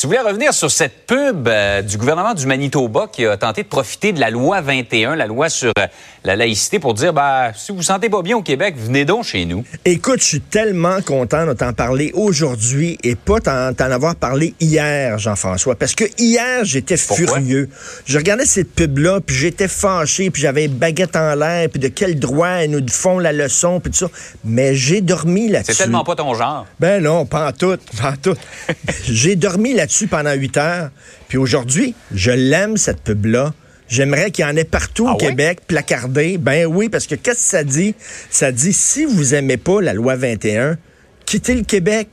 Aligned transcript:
Tu 0.00 0.06
voulais 0.06 0.20
revenir 0.20 0.54
sur 0.54 0.70
cette 0.70 1.04
pub 1.06 1.46
euh, 1.46 1.82
du 1.82 1.98
gouvernement 1.98 2.32
du 2.32 2.46
Manitoba 2.46 3.06
qui 3.12 3.26
a 3.26 3.36
tenté 3.36 3.64
de 3.64 3.68
profiter 3.68 4.14
de 4.14 4.20
la 4.20 4.30
loi 4.30 4.62
21, 4.62 5.14
la 5.14 5.26
loi 5.26 5.50
sur 5.50 5.72
euh, 5.78 5.86
la 6.24 6.36
laïcité, 6.36 6.78
pour 6.78 6.94
dire, 6.94 7.12
bah, 7.12 7.52
si 7.54 7.70
vous 7.70 7.76
vous 7.76 7.82
sentez 7.82 8.08
pas 8.08 8.22
bien 8.22 8.38
au 8.38 8.40
Québec, 8.40 8.76
venez 8.78 9.04
donc 9.04 9.24
chez 9.24 9.44
nous. 9.44 9.62
Écoute, 9.84 10.20
je 10.20 10.24
suis 10.24 10.40
tellement 10.40 11.02
content 11.02 11.44
de 11.44 11.52
t'en 11.52 11.74
parler 11.74 12.12
aujourd'hui 12.14 12.96
et 13.02 13.14
pas 13.14 13.40
t'en 13.40 13.74
avoir 13.78 14.16
parlé 14.16 14.54
hier, 14.58 15.18
Jean-François, 15.18 15.74
parce 15.74 15.94
que 15.94 16.04
hier, 16.16 16.64
j'étais 16.64 16.96
furieux. 16.96 17.68
Je 18.06 18.16
regardais 18.16 18.46
cette 18.46 18.72
pub-là, 18.74 19.20
puis 19.20 19.36
j'étais 19.36 19.68
fâché, 19.68 20.30
puis 20.30 20.40
j'avais 20.40 20.68
baguette 20.68 21.14
en 21.14 21.34
l'air, 21.34 21.68
puis 21.68 21.78
de 21.78 21.88
quel 21.88 22.18
droit 22.18 22.48
elles 22.48 22.70
nous 22.70 22.88
font 22.88 23.18
la 23.18 23.34
leçon, 23.34 23.80
puis 23.80 23.92
tout 23.92 23.98
ça. 23.98 24.10
Mais 24.44 24.74
j'ai 24.74 25.02
dormi 25.02 25.48
là-dessus. 25.48 25.74
C'est 25.74 25.82
tellement 25.82 26.04
pas 26.04 26.16
ton 26.16 26.32
genre. 26.32 26.66
Ben 26.78 27.02
non, 27.02 27.26
pas 27.26 27.48
en 27.48 27.52
tout, 27.52 27.76
pas 28.00 28.12
en 28.12 28.16
tout. 28.16 28.36
j'ai 29.04 29.36
dormi 29.36 29.74
là-dessus 29.74 29.89
pendant 30.06 30.32
huit 30.32 30.56
heures. 30.56 30.90
Puis 31.28 31.38
aujourd'hui, 31.38 31.94
je 32.12 32.30
l'aime, 32.30 32.76
cette 32.76 33.02
pub-là. 33.02 33.54
J'aimerais 33.88 34.30
qu'il 34.30 34.44
y 34.44 34.48
en 34.48 34.56
ait 34.56 34.64
partout 34.64 35.06
au 35.06 35.14
ah 35.14 35.16
Québec, 35.18 35.60
placardé. 35.66 36.38
Ben 36.38 36.66
oui, 36.66 36.88
parce 36.88 37.06
que 37.06 37.16
qu'est-ce 37.16 37.42
que 37.42 37.48
ça 37.50 37.64
dit? 37.64 37.94
Ça 38.30 38.52
dit, 38.52 38.72
si 38.72 39.04
vous 39.04 39.34
aimez 39.34 39.56
pas 39.56 39.80
la 39.80 39.94
loi 39.94 40.14
21, 40.14 40.78
quittez 41.26 41.54
le 41.54 41.64
Québec. 41.64 42.08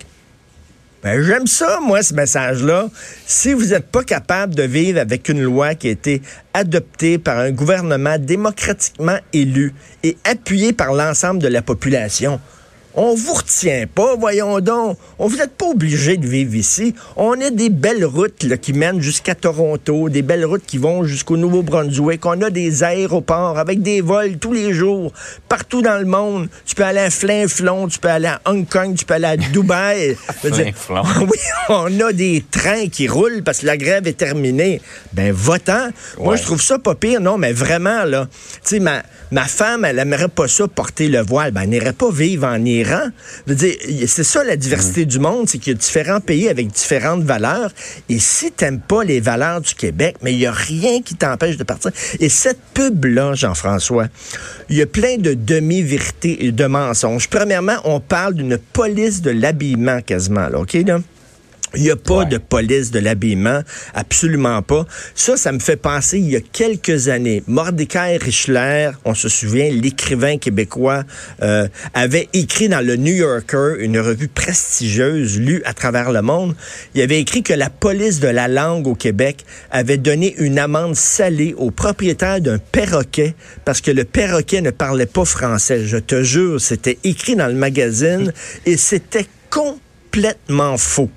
Ben, 1.04 1.22
j'aime 1.22 1.46
ça, 1.46 1.80
moi, 1.80 2.02
ce 2.02 2.16
message-là. 2.16 2.90
Si 3.28 3.54
vous 3.54 3.68
n'êtes 3.68 3.92
pas 3.92 4.04
capable 4.04 4.56
de 4.56 4.64
vivre 4.64 5.00
avec 5.00 5.30
une 5.30 5.44
loi 5.44 5.76
qui 5.76 5.88
a 5.88 5.92
été 5.92 6.24
adoptée 6.56 7.20
par 7.20 7.38
un 7.38 7.52
gouvernement 7.52 8.18
démocratiquement 8.18 9.18
élu 9.32 9.74
et 10.02 10.18
appuyé 10.24 10.74
par 10.74 10.94
l'ensemble 10.94 11.40
de 11.40 11.48
la 11.48 11.62
population, 11.62 12.40
on 13.00 13.14
vous 13.14 13.36
retient 13.36 13.86
pas, 13.94 14.16
voyons 14.16 14.60
donc. 14.60 14.98
On 15.20 15.28
vous 15.28 15.40
êtes 15.40 15.52
pas 15.52 15.68
obligé 15.68 16.18
de 16.18 16.26
vivre 16.26 16.56
ici. 16.56 16.96
On 17.16 17.40
a 17.40 17.52
des 17.52 17.70
belles 17.70 18.04
routes 18.04 18.42
là, 18.42 18.58
qui 18.58 18.74
mènent 18.74 19.02
jusqu'à 19.02 19.36
Toronto, 19.36 20.10
des 20.10 20.24
belles 20.24 20.46
routes 20.46 20.66
qui 20.66 20.80
vont 20.80 21.04
jusqu'au 21.04 21.38
Nouveau-Brunswick. 21.38 22.26
On 22.26 22.42
a 22.42 22.50
des 22.50 22.84
aéroports 22.84 23.60
avec 23.60 23.84
des 23.84 24.02
vols 24.02 24.40
tous 24.40 24.52
les 24.52 24.74
jours, 24.74 25.14
partout 25.48 25.84
dans 25.84 26.00
le 26.00 26.06
monde. 26.06 26.50
Tu 26.66 26.74
peux 26.74 26.86
aller 26.86 27.02
à 27.02 27.12
Flin-Flon, 27.12 27.88
tu 27.88 28.00
peux 28.00 28.10
aller 28.10 28.30
à 28.30 28.42
Hong 28.46 28.68
Kong, 28.68 28.96
tu 28.96 29.06
peux 29.06 29.14
aller 29.14 29.26
à 29.26 29.38
Dubaï. 29.54 30.18
oui, 30.44 31.40
on 31.70 32.00
a 32.00 32.12
des 32.14 32.44
trains 32.50 32.88
qui 32.88 33.08
roulent 33.08 33.44
parce 33.44 33.60
que 33.60 33.68
la 33.68 33.78
grève 33.78 34.08
est 34.08 34.18
terminée. 34.18 34.82
Ben, 35.14 35.32
votant. 35.32 35.90
Moi, 36.20 36.36
je 36.36 36.42
trouve 36.42 36.64
ça 36.64 36.80
pas 36.80 36.96
pire. 36.96 37.22
Non, 37.22 37.38
mais 37.38 37.54
vraiment, 37.54 38.06
là. 38.06 38.28
Tu 38.64 38.70
sais, 38.76 38.80
ma, 38.80 39.04
ma 39.30 39.46
femme, 39.46 39.86
elle 39.86 40.00
aimerait 40.00 40.30
pas 40.30 40.48
ça 40.48 40.68
porter 40.68 41.10
le 41.10 41.22
voile. 41.22 41.52
Ben, 41.52 41.62
elle 41.62 41.70
n'irait 41.70 41.94
pas 41.94 42.10
vivre 42.10 42.48
en 42.48 42.66
Iran 42.66 42.87
c'est 43.48 44.24
ça 44.24 44.44
la 44.44 44.56
diversité 44.56 45.06
du 45.06 45.20
monde, 45.20 45.48
c'est 45.50 45.58
qu'il 45.58 45.74
y 45.74 45.76
a 45.76 45.80
différents 45.80 46.20
pays 46.20 46.50
avec 46.50 46.68
différentes 46.68 47.24
valeurs. 47.24 47.72
Et 48.10 48.20
si 48.20 48.52
t'aimes 48.52 48.80
pas 48.80 49.04
les 49.04 49.20
valeurs 49.20 49.62
du 49.62 49.74
Québec, 49.74 50.18
mais 50.22 50.34
il 50.34 50.40
y 50.40 50.46
a 50.46 50.52
rien 50.52 51.02
qui 51.02 51.16
t'empêche 51.16 51.58
de 51.58 51.64
partir. 51.64 51.92
Et 52.20 52.30
cette 52.30 52.60
pub-là, 52.74 53.34
Jean-François, 53.34 54.08
il 54.70 54.78
y 54.78 54.82
a 54.82 54.86
plein 54.86 55.18
de 55.18 55.34
demi-vérités 55.34 56.46
et 56.46 56.52
de 56.52 56.66
mensonges. 56.66 57.30
Premièrement, 57.30 57.78
on 57.84 58.00
parle 58.00 58.36
d'une 58.36 58.58
police 58.58 59.22
de 59.22 59.32
l'habillement 59.32 60.02
quasiment, 60.02 60.48
là, 60.50 60.60
OK, 60.60 60.74
là? 60.74 61.00
Il 61.76 61.84
n'y 61.84 61.92
a 61.92 61.96
pas 61.98 62.24
de 62.24 62.38
police 62.38 62.92
de 62.92 63.00
l'habillement, 63.00 63.62
absolument 63.94 64.62
pas. 64.62 64.86
Ça, 65.16 65.36
ça 65.36 65.52
me 65.52 65.60
fait 65.60 65.76
penser, 65.76 66.18
il 66.18 66.30
y 66.30 66.36
a 66.38 66.42
quelques 66.42 67.10
années, 67.10 67.44
Mordecai 67.46 68.18
Richler, 68.18 68.92
on 69.04 69.14
se 69.14 69.28
souvient, 69.28 69.70
l'écrivain 69.70 70.38
québécois, 70.38 71.04
euh, 71.42 71.68
avait 71.94 72.30
écrit 72.32 72.70
dans 72.70 72.86
le 72.86 72.96
New 72.96 73.14
Yorker, 73.14 73.76
une 73.80 74.00
revue 74.00 74.30
prestigieuse 74.30 75.40
lue 75.40 75.62
à 75.66 75.74
travers 75.74 76.12
le 76.12 76.22
monde, 76.22 76.56
il 76.96 77.02
avait 77.02 77.20
écrit 77.20 77.44
que 77.44 77.54
la 77.54 77.70
police 77.70 78.22
de 78.22 78.30
la 78.30 78.48
langue 78.48 78.88
au 78.88 78.96
Québec 78.96 79.44
avait 79.70 79.98
donné 79.98 80.36
une 80.38 80.60
amende 80.60 80.96
salée 80.96 81.54
au 81.58 81.72
propriétaire 81.72 82.40
d'un 82.40 82.60
perroquet 82.60 83.36
parce 83.66 83.82
que 83.82 83.92
le 83.92 84.06
perroquet 84.06 84.62
ne 84.62 84.72
parlait 84.72 85.06
pas 85.06 85.26
français. 85.26 85.86
Je 85.86 85.98
te 85.98 86.24
jure, 86.24 86.62
c'était 86.62 86.98
écrit 87.04 87.36
dans 87.36 87.48
le 87.48 87.54
magazine 87.54 88.32
et 88.66 88.78
c'était 88.78 89.28
complètement 89.50 90.78
faux. 90.78 91.10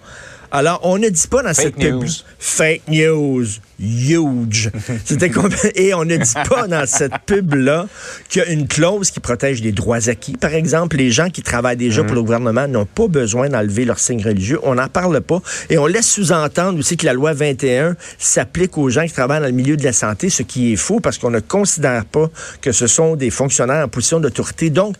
Alors, 0.52 0.80
on 0.82 0.98
ne 0.98 1.08
dit 1.08 1.28
pas 1.28 1.42
dans 1.42 1.54
cette 1.54 1.78
news. 1.78 2.06
fake 2.38 2.82
news, 2.88 3.46
huge. 3.78 4.70
C'était 5.04 5.30
et 5.76 5.94
on 5.94 6.04
ne 6.04 6.16
dit 6.16 6.34
pas 6.48 6.66
dans 6.66 6.86
cette 6.86 7.12
pub 7.24 7.54
là 7.54 7.86
qu'il 8.28 8.42
y 8.42 8.44
a 8.44 8.48
une 8.48 8.66
clause 8.66 9.10
qui 9.12 9.20
protège 9.20 9.62
les 9.62 9.70
droits 9.70 10.08
acquis. 10.08 10.32
Par 10.32 10.52
exemple, 10.54 10.96
les 10.96 11.10
gens 11.10 11.30
qui 11.30 11.42
travaillent 11.42 11.76
déjà 11.76 12.02
pour 12.02 12.16
le 12.16 12.22
gouvernement 12.22 12.66
n'ont 12.66 12.84
pas 12.84 13.06
besoin 13.06 13.48
d'enlever 13.48 13.84
leur 13.84 14.00
signe 14.00 14.22
religieux. 14.24 14.58
On 14.64 14.74
n'en 14.74 14.88
parle 14.88 15.20
pas 15.20 15.40
et 15.68 15.78
on 15.78 15.86
laisse 15.86 16.10
sous-entendre 16.10 16.78
aussi 16.78 16.96
que 16.96 17.06
la 17.06 17.12
loi 17.12 17.32
21 17.32 17.96
s'applique 18.18 18.76
aux 18.76 18.90
gens 18.90 19.06
qui 19.06 19.12
travaillent 19.12 19.40
dans 19.40 19.46
le 19.46 19.52
milieu 19.52 19.76
de 19.76 19.84
la 19.84 19.92
santé, 19.92 20.30
ce 20.30 20.42
qui 20.42 20.72
est 20.72 20.76
faux 20.76 20.98
parce 20.98 21.18
qu'on 21.18 21.30
ne 21.30 21.40
considère 21.40 22.04
pas 22.06 22.28
que 22.60 22.72
ce 22.72 22.88
sont 22.88 23.14
des 23.14 23.30
fonctionnaires 23.30 23.84
en 23.84 23.88
position 23.88 24.18
d'autorité. 24.18 24.70
Donc 24.70 24.96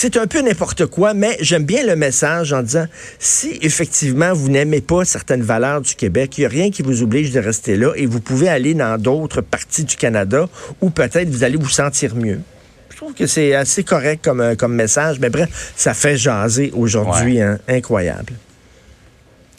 c'est 0.00 0.16
un 0.16 0.28
peu 0.28 0.40
n'importe 0.42 0.86
quoi, 0.86 1.12
mais 1.12 1.36
j'aime 1.40 1.64
bien 1.64 1.84
le 1.84 1.96
message 1.96 2.52
en 2.52 2.62
disant, 2.62 2.86
si 3.18 3.58
effectivement 3.62 4.32
vous 4.32 4.48
n'aimez 4.48 4.80
pas 4.80 5.04
certaines 5.04 5.42
valeurs 5.42 5.80
du 5.80 5.96
Québec, 5.96 6.38
il 6.38 6.42
n'y 6.42 6.46
a 6.46 6.50
rien 6.50 6.70
qui 6.70 6.82
vous 6.82 7.02
oblige 7.02 7.32
de 7.32 7.40
rester 7.40 7.76
là 7.76 7.92
et 7.96 8.06
vous 8.06 8.20
pouvez 8.20 8.48
aller 8.48 8.74
dans 8.74 8.96
d'autres 8.96 9.40
parties 9.40 9.82
du 9.82 9.96
Canada 9.96 10.48
où 10.80 10.90
peut-être 10.90 11.28
vous 11.28 11.42
allez 11.42 11.56
vous 11.56 11.68
sentir 11.68 12.14
mieux. 12.14 12.40
Je 12.90 12.96
trouve 12.96 13.12
que 13.12 13.26
c'est 13.26 13.56
assez 13.56 13.82
correct 13.82 14.24
comme, 14.24 14.40
euh, 14.40 14.54
comme 14.54 14.76
message, 14.76 15.18
mais 15.18 15.30
bref, 15.30 15.72
ça 15.74 15.94
fait 15.94 16.16
jaser 16.16 16.70
aujourd'hui, 16.76 17.40
hein, 17.40 17.58
incroyable. 17.66 18.34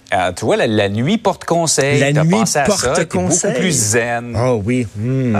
Ah, 0.09 0.31
tu 0.33 0.45
vois, 0.45 0.55
la, 0.55 0.87
nuit 0.87 1.17
porte 1.17 1.43
conseil. 1.43 1.99
La 1.99 2.13
nuit 2.13 2.29
porte 2.65 3.09
conseil. 3.09 3.51
beaucoup 3.51 3.59
plus 3.59 3.71
zen. 3.91 4.37
Oh 4.37 4.61
oui. 4.63 4.87
Hmm. 4.95 5.35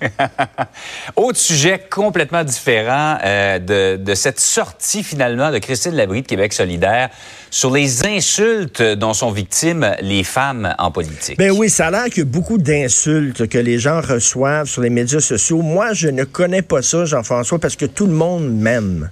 Autre 1.16 1.38
sujet 1.38 1.78
complètement 1.90 2.44
différent 2.44 3.18
euh, 3.24 3.96
de, 3.98 4.14
cette 4.14 4.40
sortie 4.40 5.02
finalement 5.02 5.50
de 5.50 5.58
Christine 5.58 5.94
Labrie 5.94 6.22
de 6.22 6.26
Québec 6.26 6.52
solidaire 6.52 7.10
sur 7.50 7.70
les 7.70 8.06
insultes 8.06 8.82
dont 8.82 9.14
sont 9.14 9.30
victimes 9.30 9.94
les 10.00 10.24
femmes 10.24 10.74
en 10.78 10.90
politique. 10.90 11.38
Ben 11.38 11.50
oui, 11.50 11.70
ça 11.70 11.86
a 11.86 11.90
l'air 11.90 12.04
qu'il 12.06 12.18
y 12.18 12.22
a 12.22 12.24
beaucoup 12.24 12.58
d'insultes 12.58 13.48
que 13.48 13.58
les 13.58 13.78
gens 13.78 14.00
reçoivent 14.00 14.66
sur 14.66 14.82
les 14.82 14.90
médias 14.90 15.20
sociaux. 15.20 15.62
Moi, 15.62 15.92
je 15.92 16.08
ne 16.08 16.24
connais 16.24 16.62
pas 16.62 16.82
ça, 16.82 17.04
Jean-François, 17.04 17.58
parce 17.58 17.76
que 17.76 17.86
tout 17.86 18.06
le 18.06 18.12
monde 18.12 18.50
m'aime. 18.50 19.10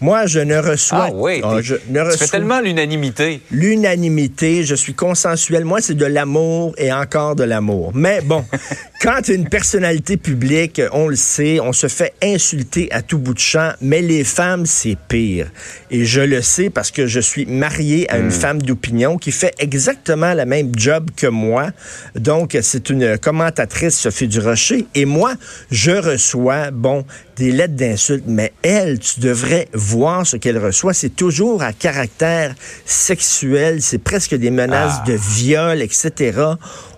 Moi, 0.00 0.26
je 0.26 0.38
ne 0.38 0.56
reçois. 0.56 1.08
Ah 1.08 1.12
oui, 1.12 1.40
ah, 1.42 1.56
je 1.60 1.74
ne 1.88 2.00
reçois... 2.00 2.12
tu 2.12 2.18
fais 2.24 2.30
tellement 2.38 2.60
l'unanimité. 2.60 3.40
L'unanimité, 3.50 4.62
je 4.62 4.76
suis 4.76 4.94
consensuel. 4.94 5.64
Moi, 5.64 5.80
c'est 5.80 5.96
de 5.96 6.04
l'amour 6.04 6.72
et 6.78 6.92
encore 6.92 7.34
de 7.34 7.42
l'amour. 7.42 7.90
Mais 7.94 8.20
bon, 8.20 8.44
quand 9.02 9.28
une 9.28 9.48
personnalité 9.48 10.16
publique, 10.16 10.80
on 10.92 11.08
le 11.08 11.16
sait, 11.16 11.58
on 11.60 11.72
se 11.72 11.88
fait 11.88 12.14
insulter 12.22 12.88
à 12.92 13.02
tout 13.02 13.18
bout 13.18 13.34
de 13.34 13.40
champ, 13.40 13.72
mais 13.80 14.00
les 14.00 14.22
femmes, 14.22 14.66
c'est 14.66 14.96
pire. 15.08 15.50
Et 15.90 16.04
je 16.04 16.20
le 16.20 16.42
sais 16.42 16.70
parce 16.70 16.92
que 16.92 17.06
je 17.06 17.20
suis 17.20 17.46
marié 17.46 18.08
à 18.10 18.18
une 18.18 18.26
hmm. 18.26 18.30
femme 18.30 18.62
d'opinion 18.62 19.18
qui 19.18 19.32
fait 19.32 19.54
exactement 19.58 20.32
la 20.32 20.44
même 20.44 20.72
job 20.76 21.10
que 21.16 21.26
moi. 21.26 21.70
Donc, 22.14 22.56
c'est 22.62 22.88
une 22.90 23.18
commentatrice, 23.18 23.98
Sophie 23.98 24.28
Durocher. 24.28 24.86
Et 24.94 25.06
moi, 25.06 25.34
je 25.72 25.90
reçois, 25.90 26.70
bon, 26.70 27.04
des 27.38 27.52
lettres 27.52 27.74
d'insultes, 27.74 28.24
mais 28.26 28.52
elle, 28.62 28.98
tu 28.98 29.20
devrais 29.20 29.68
voir 29.72 30.26
ce 30.26 30.36
qu'elle 30.36 30.58
reçoit. 30.58 30.92
C'est 30.92 31.14
toujours 31.14 31.62
à 31.62 31.72
caractère 31.72 32.54
sexuel, 32.84 33.80
c'est 33.80 33.98
presque 33.98 34.34
des 34.34 34.50
menaces 34.50 34.96
ah. 35.02 35.04
de 35.06 35.12
viol, 35.12 35.80
etc. 35.80 36.40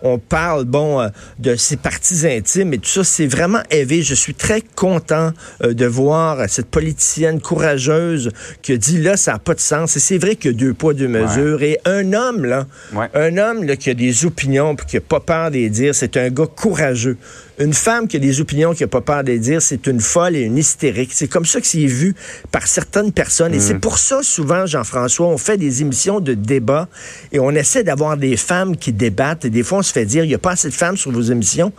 On 0.03 0.19
parle, 0.19 0.65
bon, 0.65 1.01
euh, 1.01 1.09
de 1.39 1.57
ses 1.57 1.77
parties 1.77 2.27
intimes 2.27 2.73
et 2.73 2.79
tout 2.79 2.89
ça. 2.89 3.05
C'est 3.05 3.27
vraiment 3.27 3.61
élevé. 3.71 4.03
Je 4.03 4.15
suis 4.15 4.35
très 4.35 4.63
content 4.63 5.33
euh, 5.63 5.75
de 5.75 5.85
voir 5.85 6.49
cette 6.49 6.69
politicienne 6.69 7.41
courageuse 7.41 8.31
qui 8.63 8.73
a 8.73 8.77
dit 8.79 8.99
là, 8.99 9.19
ça 9.19 9.33
n'a 9.33 9.39
pas 9.39 9.55
de 9.55 9.61
sens. 9.61 9.97
Et 9.97 10.01
c'est 10.01 10.19
vrai 10.19 10.37
qu'il 10.37 10.53
y 10.53 10.55
a 10.55 10.57
deux 10.57 10.73
poids, 10.73 10.95
deux 10.95 11.09
mesures. 11.09 11.63
Et 11.63 11.79
un 11.85 12.15
homme, 12.15 12.47
là, 12.47 12.67
un 13.13 13.37
homme 13.37 13.65
là, 13.65 13.77
qui 13.77 13.91
a 13.91 13.95
des 13.95 14.25
opinions 14.25 14.73
et 14.73 14.87
qui 14.87 14.97
n'a 14.97 15.03
pas 15.03 15.21
peur 15.21 15.51
de 15.51 15.57
les 15.57 15.69
dire, 15.69 15.95
c'est 15.95 16.17
un 16.17 16.31
gars 16.31 16.47
courageux. 16.47 17.19
Une 17.59 17.75
femme 17.75 18.09
qui 18.09 18.17
a 18.17 18.21
des 18.21 18.41
opinions, 18.41 18.73
qui 18.73 18.83
n'a 18.83 18.89
pas 18.89 19.03
peur 19.03 19.23
de 19.23 19.33
les 19.33 19.39
dire, 19.39 19.61
c'est 19.61 19.87
une 19.87 20.01
folle 20.01 20.30
et 20.37 20.43
une 20.43 20.59
hystérique. 20.59 21.11
C'est 21.13 21.29
comme 21.29 21.45
ça 21.45 21.61
que 21.61 21.67
c'est 21.67 21.87
vu 21.87 22.15
par 22.51 22.67
certaines 22.67 23.13
personnes. 23.13 23.55
Et 23.55 23.61
c'est 23.61 23.75
mm. 23.75 23.81
pour 23.81 23.99
ça, 23.99 24.23
souvent, 24.23 24.67
Jean-François, 24.67 25.27
on 25.27 25.39
fait 25.39 25.57
des 25.57 25.83
émissions 25.83 26.21
de 26.21 26.35
débat 26.35 26.89
et 27.33 27.41
on 27.41 27.51
essaie 27.51 27.85
d'avoir 27.85 28.17
des 28.17 28.37
femmes 28.37 28.77
qui 28.77 28.93
débattent. 28.93 29.45
Et 29.45 29.51
des 29.51 29.63
fois, 29.63 29.79
on 29.79 29.83
se 29.83 29.93
fait 29.93 30.07
dire, 30.07 30.25
il 30.25 30.29
n'y 30.29 30.35
a 30.35 30.39
pas 30.39 30.53
assez 30.53 30.69
de 30.69 30.75
femmes 30.75 30.97
sur 30.97 31.11
vos 31.11 31.23
émissions. 31.23 31.73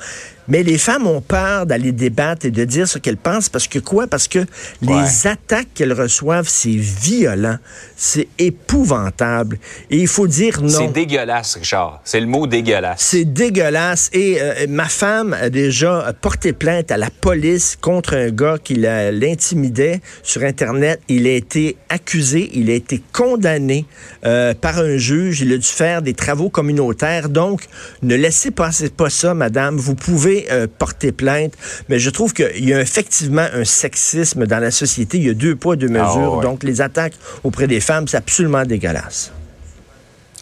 Mais 0.48 0.64
les 0.64 0.78
femmes 0.78 1.08
ont 1.08 1.22
peur 1.22 1.66
d'aller 1.66 1.92
débattre 1.92 2.46
et 2.46 2.52
de 2.52 2.66
dire 2.66 2.88
ce 2.88 2.98
qu'elles 2.98 3.18
pensent 3.18 3.50
parce 3.50 3.68
que 3.68 3.80
quoi? 3.80 4.08
Parce 4.08 4.28
que 4.28 4.40
les 4.82 5.28
attaques 5.28 5.70
qu'elles 5.74 5.94
reçoivent, 5.94 6.48
c'est 6.48 6.70
violent, 6.70 7.58
c'est 7.96 8.28
épouvantable. 8.38 9.60
Et 9.90 9.98
il 9.98 10.08
faut 10.08 10.28
dire 10.28 10.62
non. 10.62 10.70
C'est 10.70 10.88
dégueulasse, 10.88 11.56
Richard. 11.56 12.02
C'est 12.04 12.20
le 12.20 12.26
mot 12.26 12.48
dégueulasse. 12.48 13.02
C'est 13.02 13.26
dégueulasse. 13.26 14.10
Et 14.14 14.42
euh, 14.42 14.66
ma 14.68 14.88
femme 14.88 15.34
a 15.34 15.50
déjà 15.50 16.14
porté 16.22 16.54
plainte 16.54 16.92
à 16.92 16.98
la 16.98 17.10
police 17.10 17.78
contre 17.80 18.16
un 18.16 18.30
gars 18.30 18.58
qui 18.62 18.76
l'intimidait 18.76 20.02
sur 20.24 20.44
Internet. 20.44 21.02
Il 21.08 21.28
a 21.28 21.34
été 21.34 21.78
accusé, 21.90 22.50
il 22.54 22.70
a 22.70 22.74
été 22.74 23.02
condamné 23.14 23.86
euh, 24.26 24.54
par 24.54 24.80
un 24.80 24.98
juge. 24.98 25.42
Il 25.42 25.54
a 25.54 25.58
dû 25.58 25.68
faire 25.68 26.02
des 26.02 26.14
travaux 26.14 26.50
communautaires. 26.50 27.30
Donc, 27.30 27.66
ne 28.02 28.16
laissez 28.16 28.52
passer 28.52 28.90
pas 28.90 29.10
ça, 29.10 29.34
madame. 29.34 29.78
Vous 29.78 29.96
pouvez 29.96 30.31
euh, 30.52 30.68
porter 30.68 31.12
plainte, 31.12 31.54
mais 31.90 32.00
je 32.00 32.10
trouve 32.10 32.34
qu'il 32.34 32.66
y 32.66 32.74
a 32.74 32.82
effectivement 32.82 33.48
un 33.54 33.66
sexisme 33.66 34.46
dans 34.46 34.60
la 34.60 34.72
société. 34.72 35.18
Il 35.18 35.26
y 35.26 35.30
a 35.30 35.34
deux 35.34 35.56
poids, 35.56 35.76
deux 35.76 35.92
ah, 35.96 36.06
mesures. 36.06 36.42
Donc, 36.42 36.64
les 36.64 36.82
attaques 36.82 37.14
auprès 37.44 37.68
des 37.68 37.80
femmes, 37.80 38.08
c'est 38.08 38.18
absolument 38.18 38.66
dégueulasse. 38.66 39.32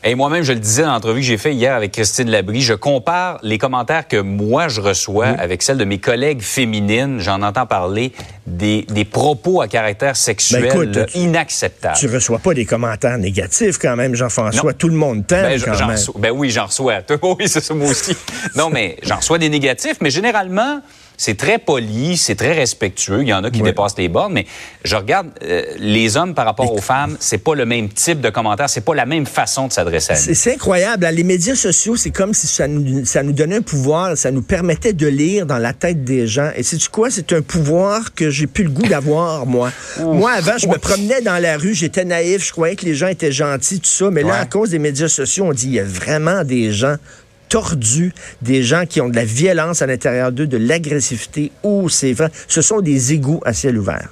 Et 0.04 0.16
moi-même, 0.16 0.44
je 0.44 0.54
le 0.54 0.60
disais 0.60 0.84
dans 0.84 0.94
l'entrevue 0.94 1.20
que 1.20 1.26
j'ai 1.26 1.38
fait 1.38 1.54
hier 1.54 1.76
avec 1.76 1.92
Christine 1.92 2.30
Labrie, 2.30 2.62
je 2.62 2.74
compare 2.74 3.38
les 3.44 3.58
commentaires 3.58 4.08
que 4.08 4.16
moi 4.16 4.70
je 4.70 4.80
reçois 4.80 5.28
avec 5.28 5.62
celles 5.62 5.78
de 5.78 5.84
mes 5.84 5.98
collègues 5.98 6.42
féminines. 6.42 7.20
J'en 7.20 7.42
entends 7.42 7.66
parler 7.66 8.14
des, 8.48 8.86
propos 9.12 9.62
à 9.62 9.68
caractère 9.68 10.16
sexuel 10.16 10.90
ben 10.94 11.06
inacceptables. 11.16 11.98
Tu 11.98 12.08
reçois 12.08 12.40
pas 12.40 12.54
des 12.54 12.66
commentaires 12.66 13.18
négatifs 13.18 13.78
quand 13.78 13.98
même, 13.98 14.16
Jean-François. 14.16 14.74
Tout 14.74 14.88
le 14.88 14.96
monde 14.96 15.28
t'aime 15.28 15.60
ben, 15.60 15.62
quand 15.62 15.88
même. 15.88 15.98
ben 16.18 16.32
oui, 16.32 16.50
j'en 16.50 16.66
reçois. 16.66 17.00
Oui, 17.22 17.48
c'est 17.48 17.62
ça 17.62 17.74
moi 17.74 17.90
aussi. 17.90 18.16
non, 18.56 18.70
mais 18.70 18.98
j'en 19.04 19.18
reçois 19.18 19.38
des 19.38 19.50
négatifs, 19.50 19.98
mais 20.02 20.10
généralement, 20.10 20.82
c'est 21.20 21.36
très 21.36 21.60
poli, 21.60 22.16
c'est 22.16 22.36
très 22.36 22.54
respectueux. 22.54 23.24
Il 23.24 23.28
y 23.28 23.34
en 23.34 23.44
a 23.44 23.52
qui 23.52 23.62
dépassent 23.62 23.98
les 23.98 24.08
bornes, 24.08 24.32
mais 24.32 24.46
je 24.86 24.96
regarde 24.96 25.28
euh, 25.44 25.64
les 25.78 26.16
hommes 26.16 26.34
par 26.34 26.46
rapport 26.46 26.74
aux 26.74 26.80
femmes, 26.80 27.18
c'est 27.20 27.40
pas 27.40 27.56
le 27.56 27.66
même 27.66 27.90
type 27.90 28.22
de 28.22 28.30
commentaire, 28.30 28.70
c'est 28.70 28.86
pas 28.86 28.96
la 28.96 29.06
même 29.06 29.26
façon 29.26 29.68
de 29.68 29.74
s'adresser 29.74 30.14
à 30.14 30.16
nous. 30.16 30.34
C'est 30.34 30.54
incroyable. 30.54 31.06
Les 31.12 31.26
médias 31.26 31.56
sociaux, 31.56 31.98
c'est 31.98 32.12
comme 32.12 32.34
si 32.34 32.48
ça 32.48 32.70
nous, 32.70 33.04
ça 33.04 33.22
nous 33.22 33.34
donnait 33.34 33.58
un 33.58 33.62
pouvoir, 33.62 34.16
ça 34.16 34.32
nous 34.32 34.42
permettait 34.42 34.94
de 34.94 35.08
lire 35.08 35.46
dans 35.46 35.58
la 35.58 35.74
tête 35.74 36.06
des 36.06 36.26
gens. 36.26 36.52
Et 36.56 36.64
c'est 36.64 36.82
quoi? 36.88 37.10
C'est 37.10 37.34
un 37.34 37.42
pouvoir 37.42 38.14
que 38.14 38.30
j'ai 38.30 38.48
plus 38.48 38.64
le 38.64 38.70
goût 38.70 38.88
d'avoir, 38.88 39.46
moi. 39.46 39.74
moi, 40.00 40.32
avant, 40.32 40.58
je 40.58 40.70
me 40.70 40.78
promenais 40.78 41.20
dans 41.20 41.38
la 41.38 41.58
rue, 41.58 41.74
j'étais 41.74 42.06
naïf, 42.06 42.48
je 42.48 42.54
croyais 42.54 42.78
que 42.78 42.86
les 42.86 42.96
gens 42.96 43.08
étaient 43.10 43.34
gentils, 43.34 43.82
tout 43.82 43.90
ça. 43.90 44.10
Mais 44.10 44.24
là, 44.24 44.36
à 44.36 44.46
cause 44.46 44.70
des 44.70 44.80
médias 44.80 45.10
sociaux, 45.10 45.48
on 45.50 45.52
dit 45.52 45.68
il 45.68 45.74
y 45.74 45.80
a 45.82 45.84
vraiment 45.84 46.46
des 46.46 46.72
gens 46.72 46.96
tordus, 47.50 48.14
des 48.42 48.64
gens 48.64 48.86
qui 48.86 49.02
ont 49.02 49.10
de 49.10 49.16
la 49.16 49.26
violence 49.26 49.82
à 49.82 49.88
l'intérieur 49.88 50.32
d'eux, 50.32 50.48
de 50.48 50.58
l'agressivité. 50.58 51.52
ou 51.64 51.90
c'est 51.90 52.14
vrai. 52.14 52.30
Ce 52.48 52.62
sont 52.62 52.82
des 52.82 53.14
égouts 53.14 53.42
à 53.46 53.54
ciel 53.54 53.78
ouvert. 53.78 54.10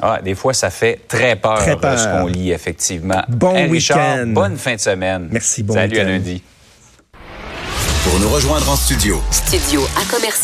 Ah, 0.00 0.20
des 0.22 0.34
fois, 0.34 0.52
ça 0.52 0.70
fait 0.70 1.00
très 1.06 1.36
peur, 1.36 1.56
très 1.58 1.76
peur. 1.76 1.98
ce 1.98 2.08
qu'on 2.08 2.26
lit, 2.26 2.50
effectivement. 2.50 3.22
Bon 3.28 3.68
week-end. 3.68 4.24
Bonne 4.26 4.56
fin 4.56 4.74
de 4.74 4.80
semaine. 4.80 5.28
Merci, 5.30 5.62
bon 5.62 5.74
Salut 5.74 5.98
à 5.98 6.04
lundi. 6.04 6.42
Pour 8.04 8.20
nous 8.20 8.28
rejoindre 8.28 8.68
en 8.68 8.76
studio. 8.76 9.22
Studio 9.30 9.82
à 9.96 10.04
commercial. 10.14 10.42